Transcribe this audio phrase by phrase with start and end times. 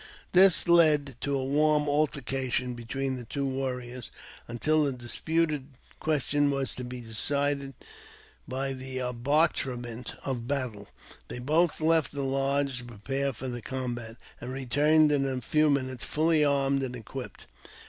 [0.31, 4.09] This led to a warm altercation between the two war riors,
[4.47, 5.67] until the disputed
[5.99, 7.75] question was to be decided
[8.47, 10.87] by the arbitrament of battle.
[11.27, 15.69] They both left the lodge to prepare for the combat, and returned in a few
[15.69, 17.45] minutes fully armed and equipped.